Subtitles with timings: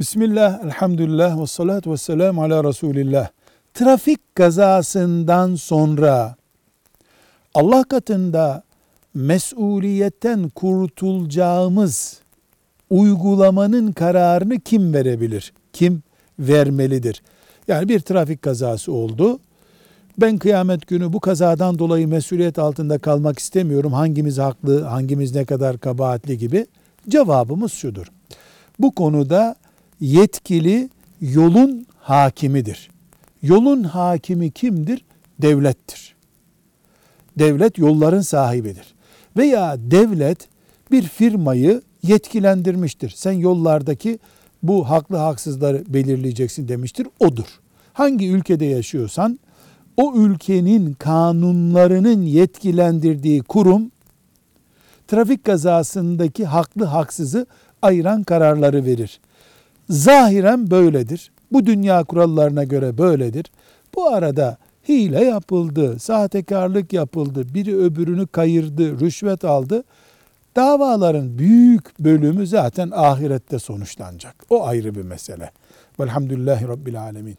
[0.00, 3.28] Bismillah, elhamdülillah ve salatu ve selamu ala Resulillah.
[3.74, 6.36] Trafik kazasından sonra
[7.54, 8.62] Allah katında
[9.14, 12.20] mesuliyetten kurtulacağımız
[12.90, 15.52] uygulamanın kararını kim verebilir?
[15.72, 16.02] Kim
[16.38, 17.22] vermelidir?
[17.68, 19.38] Yani bir trafik kazası oldu.
[20.18, 23.92] Ben kıyamet günü bu kazadan dolayı mesuliyet altında kalmak istemiyorum.
[23.92, 26.66] Hangimiz haklı, hangimiz ne kadar kabahatli gibi.
[27.08, 28.06] Cevabımız şudur.
[28.78, 29.56] Bu konuda
[30.00, 30.88] yetkili
[31.20, 32.90] yolun hakimidir.
[33.42, 35.04] Yolun hakimi kimdir?
[35.42, 36.14] Devlettir.
[37.38, 38.94] Devlet yolların sahibidir.
[39.36, 40.48] Veya devlet
[40.90, 43.10] bir firmayı yetkilendirmiştir.
[43.10, 44.18] Sen yollardaki
[44.62, 47.06] bu haklı haksızları belirleyeceksin demiştir.
[47.20, 47.60] Odur.
[47.92, 49.38] Hangi ülkede yaşıyorsan
[49.96, 53.90] o ülkenin kanunlarının yetkilendirdiği kurum
[55.08, 57.46] trafik kazasındaki haklı haksızı
[57.82, 59.20] ayıran kararları verir.
[59.90, 61.30] Zahiren böyledir.
[61.52, 63.46] Bu dünya kurallarına göre böyledir.
[63.94, 69.84] Bu arada hile yapıldı, sahtekarlık yapıldı, biri öbürünü kayırdı, rüşvet aldı.
[70.56, 74.34] Davaların büyük bölümü zaten ahirette sonuçlanacak.
[74.50, 75.50] O ayrı bir mesele.
[76.00, 77.38] Velhamdülillahi Rabbil Alemin.